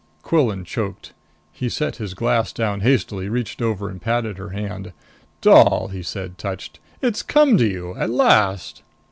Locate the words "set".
1.69-1.97